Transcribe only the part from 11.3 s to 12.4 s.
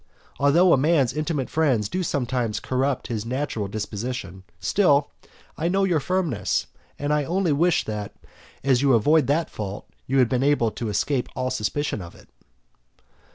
all suspicion of it.